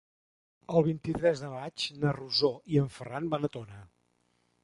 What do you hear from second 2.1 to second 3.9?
Rosó i en Ferran van a Tona.